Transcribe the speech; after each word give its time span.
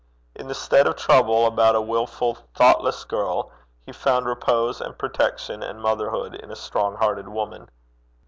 In 0.33 0.47
the 0.47 0.55
stead 0.55 0.87
of 0.87 0.95
trouble 0.95 1.45
about 1.45 1.75
a 1.75 1.81
wilful, 1.81 2.35
thoughtless 2.55 3.03
girl, 3.03 3.51
he 3.85 3.91
found 3.91 4.25
repose 4.25 4.81
and 4.81 4.97
protection 4.97 5.61
and 5.61 5.79
motherhood 5.79 6.33
in 6.33 6.49
a 6.49 6.55
great 6.55 6.95
hearted 6.97 7.29
woman. 7.29 7.69